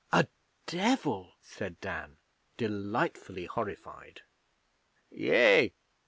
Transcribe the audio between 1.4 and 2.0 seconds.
said